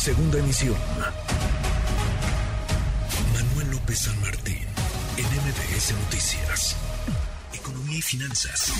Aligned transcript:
Segunda 0.00 0.38
emisión. 0.38 0.76
Manuel 3.34 3.70
López 3.70 3.98
San 3.98 4.18
Martín, 4.22 4.64
en 5.18 5.26
MBS 5.26 5.92
Noticias. 5.92 6.74
Economía 7.52 7.98
y 7.98 8.00
finanzas. 8.00 8.72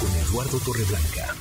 Con 0.00 0.08
Eduardo 0.16 0.58
Torreblanca. 0.64 1.36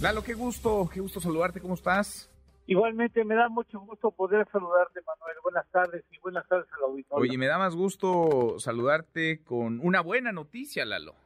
Lalo, 0.00 0.22
qué 0.22 0.34
gusto, 0.34 0.88
qué 0.94 1.00
gusto 1.00 1.18
saludarte, 1.18 1.60
¿cómo 1.60 1.74
estás? 1.74 2.30
Igualmente, 2.68 3.24
me 3.24 3.34
da 3.34 3.48
mucho 3.48 3.80
gusto 3.80 4.12
poder 4.12 4.46
saludarte, 4.52 5.00
Manuel. 5.04 5.36
Buenas 5.42 5.66
tardes 5.72 6.04
y 6.12 6.20
buenas 6.20 6.46
tardes 6.46 6.68
al 6.78 6.84
auditorio. 6.90 7.28
Oye, 7.28 7.36
me 7.38 7.48
da 7.48 7.58
más 7.58 7.74
gusto 7.74 8.54
saludarte 8.60 9.42
con 9.42 9.80
una 9.82 10.00
buena 10.00 10.30
noticia, 10.30 10.84
Lalo. 10.84 11.16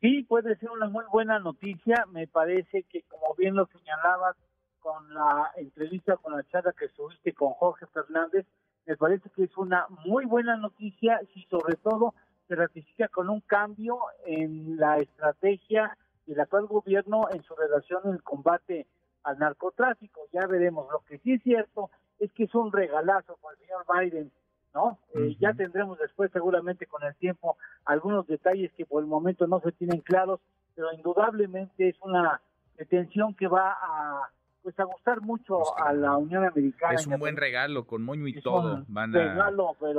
Sí, 0.00 0.22
puede 0.22 0.56
ser 0.56 0.70
una 0.70 0.88
muy 0.88 1.04
buena 1.10 1.40
noticia. 1.40 2.06
Me 2.12 2.28
parece 2.28 2.84
que, 2.84 3.02
como 3.02 3.34
bien 3.36 3.56
lo 3.56 3.66
señalabas 3.66 4.36
con 4.78 5.12
la 5.12 5.50
entrevista, 5.56 6.16
con 6.16 6.36
la 6.36 6.44
charla 6.44 6.72
que 6.72 6.88
subiste 6.88 7.32
con 7.32 7.52
Jorge 7.54 7.86
Fernández, 7.86 8.46
me 8.86 8.96
parece 8.96 9.28
que 9.30 9.44
es 9.44 9.56
una 9.56 9.86
muy 10.04 10.24
buena 10.24 10.56
noticia 10.56 11.20
y 11.34 11.42
sobre 11.44 11.74
todo 11.76 12.14
se 12.46 12.54
ratifica 12.54 13.08
con 13.08 13.28
un 13.28 13.40
cambio 13.40 13.98
en 14.24 14.76
la 14.76 14.98
estrategia 14.98 15.96
del 16.26 16.40
actual 16.40 16.66
gobierno 16.66 17.28
en 17.30 17.42
su 17.42 17.54
relación 17.56 18.02
en 18.04 18.12
el 18.12 18.22
combate 18.22 18.86
al 19.24 19.38
narcotráfico. 19.38 20.22
Ya 20.32 20.46
veremos. 20.46 20.86
Lo 20.92 21.00
que 21.00 21.18
sí 21.18 21.34
es 21.34 21.42
cierto 21.42 21.90
es 22.20 22.32
que 22.32 22.44
es 22.44 22.54
un 22.54 22.72
regalazo 22.72 23.36
para 23.42 23.54
el 23.54 23.60
señor 23.60 23.84
Biden 23.92 24.32
¿no? 24.74 24.98
Eh, 25.14 25.36
ya 25.40 25.52
tendremos 25.54 25.98
después 25.98 26.30
seguramente 26.32 26.86
con 26.86 27.02
el 27.02 27.14
tiempo 27.16 27.56
algunos 27.84 28.26
detalles 28.26 28.72
que 28.72 28.86
por 28.86 29.02
el 29.02 29.08
momento 29.08 29.46
no 29.46 29.60
se 29.60 29.72
tienen 29.72 30.00
claros, 30.00 30.40
pero 30.74 30.92
indudablemente 30.92 31.88
es 31.88 31.96
una 32.02 32.40
detención 32.76 33.34
que 33.34 33.48
va 33.48 33.72
a 33.72 34.30
pues 34.62 34.78
a 34.80 34.84
gustar 34.84 35.20
mucho 35.22 35.78
a 35.78 35.92
la 35.92 36.16
Unión 36.16 36.44
Americana. 36.44 36.94
Es 36.94 37.06
un 37.06 37.18
buen 37.18 37.36
regalo 37.36 37.86
con 37.86 38.02
moño 38.02 38.26
y 38.26 38.40
todo. 38.40 38.84
Van 38.88 39.16
a, 39.16 39.50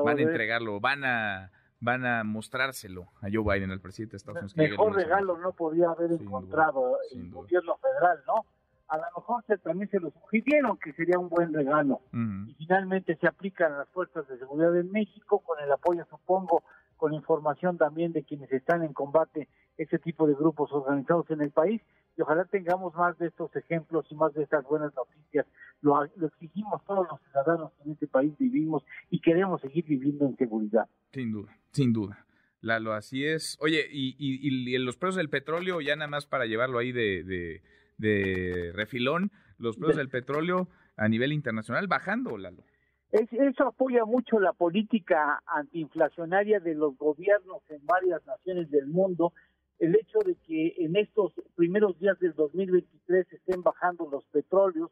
van 0.04 0.20
a 0.20 0.22
entregarlo, 0.22 0.80
van 0.80 1.04
a 1.06 1.52
van 1.82 2.06
a 2.06 2.24
mostrárselo 2.24 3.08
a 3.22 3.28
Joe 3.32 3.44
Biden, 3.44 3.72
al 3.72 3.80
presidente 3.80 4.12
de 4.12 4.18
Estados 4.18 4.54
Unidos. 4.54 4.72
Mejor 4.72 4.96
regalo 4.96 5.38
no 5.38 5.54
podía 5.54 5.90
haber 5.90 6.12
encontrado 6.12 6.98
el 7.12 7.32
gobierno 7.32 7.78
federal, 7.78 8.20
¿no? 8.28 8.46
A 8.90 8.98
lo 8.98 9.04
mejor 9.18 9.44
se, 9.46 9.58
también 9.60 9.90
se 9.90 10.00
lo 10.00 10.12
sugirieron 10.12 10.78
que 10.78 10.94
sería 10.94 11.20
un 11.20 11.30
buen 11.30 11.54
regalo. 11.54 12.02
Y 12.12 12.54
finalmente 12.56 13.16
se 13.18 13.28
aplican 13.28 13.72
a 13.74 13.78
las 13.80 13.90
fuerzas 13.90 14.28
de 14.28 14.38
seguridad 14.40 14.72
de 14.72 14.84
México 14.84 15.40
con 15.40 15.60
el 15.64 15.72
apoyo, 15.72 16.06
supongo, 16.10 16.64
con 16.98 17.14
información 17.14 17.78
también 17.78 18.12
de 18.14 18.24
quienes 18.24 18.52
están 18.52 18.84
en 18.84 18.94
combate 18.94 19.48
ese 19.78 20.00
tipo 20.00 20.28
de 20.28 20.34
grupos 20.34 20.72
organizados 20.72 21.30
en 21.30 21.42
el 21.42 21.52
país. 21.52 21.82
Y 22.18 22.22
ojalá 22.22 22.46
tengamos 22.46 22.94
más 22.96 23.18
de 23.20 23.28
estos 23.28 23.56
ejemplos 23.56 24.06
y 24.10 24.16
más 24.16 24.34
de 24.34 24.44
estas 24.44 24.66
buenas 24.66 24.92
noticias. 24.96 25.46
Lo, 25.82 26.04
exigimos 26.04 26.84
todos 26.86 27.08
los 27.10 27.22
ciudadanos 27.22 27.72
que 27.74 27.84
en 27.84 27.92
este 27.92 28.08
país 28.08 28.34
vivimos 28.40 28.84
y 29.12 29.22
queremos 29.22 29.62
seguir 29.62 29.86
viviendo 29.86 30.26
en 30.26 30.36
seguridad. 30.36 30.90
Sin 31.14 31.32
duda, 31.32 31.56
sin 31.72 31.94
duda. 31.94 32.26
Lalo, 32.62 32.92
así 32.92 33.24
es. 33.24 33.58
Oye, 33.62 33.86
y, 33.90 34.16
y, 34.18 34.76
y 34.76 34.78
los 34.80 34.98
precios 34.98 35.16
del 35.16 35.30
petróleo, 35.30 35.80
ya 35.80 35.96
nada 35.96 36.10
más 36.10 36.26
para 36.26 36.46
llevarlo 36.46 36.80
ahí 36.80 36.92
de 36.92 37.24
de 37.24 37.62
refilón 38.00 39.32
los 39.58 39.78
precios 39.78 39.98
del 39.98 40.10
petróleo 40.10 40.68
a 40.96 41.08
nivel 41.08 41.32
internacional 41.32 41.88
bajando, 41.88 42.38
Lalo. 42.38 42.64
eso 43.12 43.66
apoya 43.66 44.06
mucho 44.06 44.40
la 44.40 44.54
política 44.54 45.42
antiinflacionaria 45.46 46.60
de 46.60 46.76
los 46.76 46.98
gobiernos 46.98 47.62
en 47.70 47.86
varias 47.86 48.26
naciones 48.26 48.72
del 48.72 48.88
mundo. 48.88 49.34
El 49.80 49.96
hecho 49.96 50.20
de 50.26 50.36
que 50.46 50.76
en 50.80 50.96
estos 50.98 51.34
primeros 51.56 51.98
días 52.00 52.20
del 52.20 52.34
2023 52.34 53.32
estén 53.32 53.64
bajando 53.64 54.10
los 54.12 54.26
petróleos, 54.26 54.92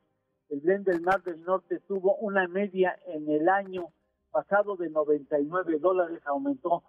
el 0.50 0.62
Brent 0.62 0.88
del 0.88 1.02
Mar 1.02 1.22
del 1.24 1.44
Norte 1.44 1.82
tuvo 1.88 2.16
una 2.16 2.48
media 2.48 2.98
en 3.08 3.30
el 3.30 3.50
año 3.50 3.90
pasado 4.32 4.78
de 4.78 4.90
99 4.90 5.78
dólares, 5.80 6.22
aumentó 6.26 6.84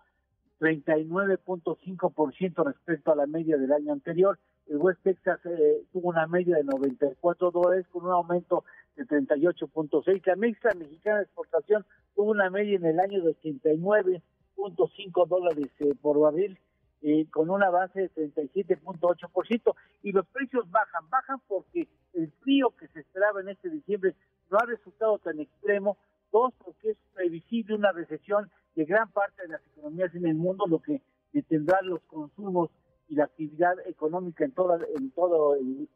39.5% 0.60 2.64
respecto 2.64 3.12
a 3.12 3.16
la 3.16 3.26
media 3.26 3.56
del 3.56 3.72
año 3.72 3.92
anterior 3.92 4.38
el 4.68 4.76
West 4.76 5.00
Texas 5.02 5.40
eh, 5.46 5.84
tuvo 5.92 6.08
una 6.08 6.26
media 6.26 6.56
de 6.56 6.64
94 6.64 7.50
dólares 7.50 7.86
con 7.90 8.04
un 8.04 8.12
aumento 8.12 8.64
de 8.96 9.06
38.6. 9.06 10.22
La 10.26 10.36
mixta 10.36 10.74
mexicana 10.74 11.18
de 11.18 11.24
exportación 11.24 11.84
tuvo 12.14 12.30
una 12.32 12.50
media 12.50 12.76
en 12.76 12.84
el 12.84 13.00
año 13.00 13.22
de 13.22 13.34
89.5 13.40 15.26
dólares 15.26 15.68
eh, 15.80 15.94
por 16.00 16.18
barril 16.18 16.58
eh, 17.00 17.26
con 17.30 17.48
un 17.48 17.62
avance 17.62 18.10
de 18.16 18.34
37.8% 18.34 19.74
y 20.02 20.12
los 20.12 20.26
precios 20.26 20.68
bajan, 20.70 21.08
bajan 21.08 21.40
porque 21.46 21.88
el 22.12 22.30
frío 22.42 22.74
que 22.76 22.88
se 22.88 23.00
esperaba 23.00 23.40
en 23.40 23.50
este 23.50 23.70
diciembre 23.70 24.14
no 24.50 24.58
ha 24.58 24.66
resultado 24.66 25.18
tan 25.18 25.38
extremo, 25.38 25.96
dos 26.32 26.52
porque 26.58 26.90
es 26.90 26.96
previsible 27.14 27.76
una 27.76 27.92
recesión 27.92 28.50
de 28.74 28.84
gran 28.84 29.10
parte 29.12 29.42
de 29.42 29.48
las 29.48 29.60
economías 29.72 30.14
en 30.14 30.26
el 30.26 30.34
mundo, 30.34 30.66
lo 30.66 30.80
que 30.80 31.00
detendrá 31.32 31.80
los 31.82 32.00
consumos 32.02 32.70
y 33.08 33.14
la 33.14 33.24
actividad 33.24 33.74
económica 33.86 34.44
en, 34.44 34.52
toda, 34.52 34.78
en 34.96 35.10
todo 35.10 35.54
el, 35.54 35.88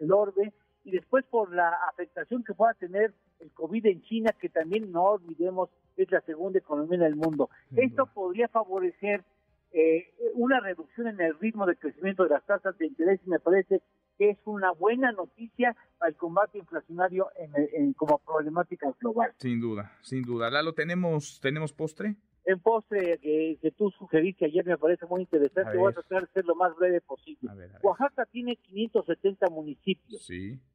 el, 0.00 0.12
orbe, 0.12 0.52
y 0.84 0.90
después 0.90 1.24
por 1.26 1.54
la 1.54 1.70
afectación 1.90 2.44
que 2.44 2.54
pueda 2.54 2.74
tener 2.74 3.14
el 3.40 3.50
COVID 3.52 3.86
en 3.86 4.02
China, 4.02 4.34
que 4.38 4.48
también 4.48 4.92
no 4.92 5.04
olvidemos 5.04 5.70
es 5.96 6.10
la 6.10 6.20
segunda 6.22 6.58
economía 6.58 6.96
en 6.98 7.04
el 7.04 7.16
mundo. 7.16 7.50
Esto 7.76 8.06
podría 8.06 8.48
favorecer 8.48 9.24
eh, 9.72 10.12
una 10.34 10.60
reducción 10.60 11.08
en 11.08 11.20
el 11.20 11.38
ritmo 11.38 11.66
de 11.66 11.76
crecimiento 11.76 12.24
de 12.24 12.30
las 12.30 12.44
tasas 12.46 12.76
de 12.78 12.86
interés 12.86 13.20
y 13.26 13.30
me 13.30 13.40
parece 13.40 13.80
que 14.16 14.30
es 14.30 14.38
una 14.44 14.70
buena 14.72 15.12
noticia 15.12 15.76
para 15.98 16.10
el 16.10 16.16
combate 16.16 16.58
inflacionario 16.58 17.28
en, 17.36 17.92
como 17.94 18.18
problemática 18.18 18.92
global. 19.00 19.32
Sin 19.38 19.60
duda, 19.60 19.92
sin 20.02 20.22
duda. 20.22 20.50
Lalo, 20.50 20.74
¿tenemos, 20.74 21.40
¿tenemos 21.40 21.72
postre? 21.72 22.14
En 22.44 22.60
postre 22.60 23.18
que, 23.18 23.58
que, 23.60 23.70
tú 23.70 23.90
sugeriste 23.92 24.44
ayer 24.44 24.64
me 24.66 24.76
parece 24.76 25.06
muy 25.06 25.22
interesante. 25.22 25.78
Voy 25.78 25.90
a 25.90 25.94
tratar 25.94 26.26
de 26.26 26.32
ser 26.32 26.44
lo 26.44 26.54
más 26.54 26.76
breve 26.76 27.00
posible. 27.00 27.50
Oaxaca 27.82 28.26
tiene 28.26 28.56
570 28.56 29.48
municipios. 29.50 30.28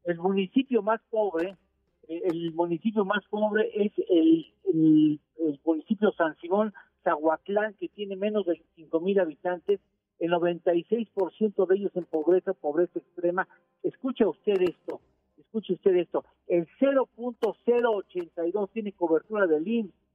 El 0.04 0.18
municipio 0.18 0.82
más 0.82 1.00
pobre, 1.10 1.56
eh, 2.08 2.22
el 2.26 2.52
municipio 2.54 3.06
más 3.06 3.24
pobre 3.30 3.70
es 3.74 3.92
el, 4.10 4.48
el, 4.74 5.20
municipio 5.64 6.12
San 6.14 6.36
Simón, 6.38 6.74
Zahuatlán, 7.04 7.76
que 7.76 7.90
tiene 7.90 8.16
menos 8.16 8.46
de 8.46 8.62
5 8.76 9.00
mil 9.00 9.20
habitantes. 9.20 9.80
El 10.20 10.32
96% 10.32 11.68
de 11.68 11.76
ellos 11.76 11.92
en 11.96 12.06
pobreza, 12.06 12.54
pobreza 12.54 12.98
extrema. 13.00 13.48
Escucha 13.84 14.28
usted 14.28 14.60
esto, 14.62 15.00
escuche 15.38 15.74
usted 15.74 15.96
esto. 15.96 16.26
El 16.48 16.68
0.082 16.82 18.70
tiene 18.72 18.92
cobertura 18.92 19.48
del 19.48 19.66
IMSS 19.68 20.09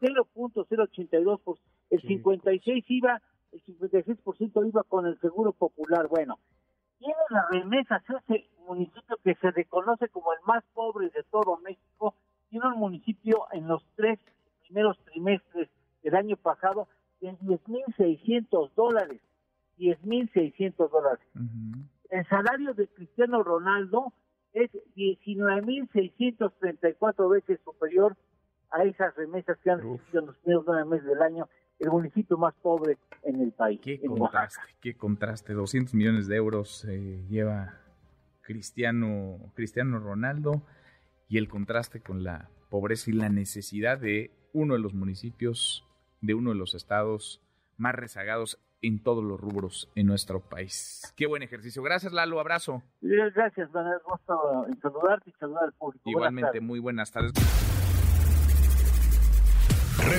0.082, 0.00 1.40
pues 1.44 1.60
el 1.90 2.00
56 2.02 2.84
iba, 2.88 3.22
el 3.52 3.62
56% 3.64 4.68
iba 4.68 4.82
con 4.84 5.06
el 5.06 5.18
Seguro 5.20 5.52
Popular. 5.52 6.08
Bueno, 6.08 6.38
tiene 6.98 7.14
las 7.30 7.48
remesas 7.50 8.02
ese 8.08 8.48
municipio 8.66 9.16
que 9.24 9.34
se 9.36 9.50
reconoce 9.50 10.08
como 10.08 10.32
el 10.32 10.40
más 10.46 10.62
pobre 10.74 11.10
de 11.10 11.22
todo 11.30 11.56
México, 11.58 12.14
tiene 12.50 12.66
un 12.68 12.78
municipio 12.78 13.46
en 13.52 13.68
los 13.68 13.82
tres 13.94 14.18
primeros 14.62 14.98
trimestres 15.04 15.68
del 16.02 16.14
año 16.14 16.36
pasado 16.36 16.88
de 17.20 17.32
10.600 17.32 18.70
dólares, 18.74 19.20
10.600 19.78 20.90
dólares. 20.90 21.26
El 22.10 22.26
salario 22.28 22.74
de 22.74 22.86
Cristiano 22.88 23.42
Ronaldo 23.42 24.12
es 24.52 24.70
19.634 24.96 27.30
veces 27.30 27.58
superior 27.64 28.16
a 28.70 28.84
esas 28.84 29.14
remesas 29.16 29.58
que 29.62 29.70
han 29.70 29.78
recibido 29.78 30.20
en 30.20 30.26
los 30.26 30.36
primeros 30.38 30.64
nueve 30.66 30.84
meses 30.84 31.06
del 31.06 31.22
año 31.22 31.48
el 31.78 31.90
municipio 31.90 32.36
más 32.36 32.54
pobre 32.60 32.98
en 33.22 33.40
el 33.40 33.52
país. 33.52 33.80
Qué 33.82 34.00
contraste, 34.00 34.60
qué 34.80 34.96
contraste. 34.96 35.52
200 35.52 35.94
millones 35.94 36.26
de 36.26 36.36
euros 36.36 36.84
eh, 36.86 37.24
lleva 37.28 37.74
Cristiano, 38.42 39.38
Cristiano 39.54 39.98
Ronaldo 39.98 40.62
y 41.28 41.38
el 41.38 41.48
contraste 41.48 42.00
con 42.00 42.24
la 42.24 42.50
pobreza 42.70 43.10
y 43.10 43.14
la 43.14 43.28
necesidad 43.28 43.98
de 43.98 44.32
uno 44.52 44.74
de 44.74 44.80
los 44.80 44.94
municipios, 44.94 45.86
de 46.20 46.34
uno 46.34 46.50
de 46.50 46.56
los 46.56 46.74
estados 46.74 47.42
más 47.76 47.94
rezagados 47.94 48.58
en 48.80 49.02
todos 49.02 49.24
los 49.24 49.40
rubros 49.40 49.90
en 49.94 50.06
nuestro 50.06 50.40
país. 50.40 51.12
Qué 51.16 51.26
buen 51.26 51.42
ejercicio. 51.42 51.82
Gracias, 51.82 52.12
Lalo. 52.12 52.40
Abrazo. 52.40 52.82
Gracias, 53.00 53.70
Manuel. 53.72 53.98
Gusto 54.04 54.66
en 54.68 54.80
saludarte 54.80 55.30
y 55.30 55.32
saludar 55.34 55.64
al 55.64 55.72
público. 55.72 56.08
Igualmente, 56.08 56.60
muy 56.60 56.78
buenas 56.78 57.10
tardes. 57.10 57.32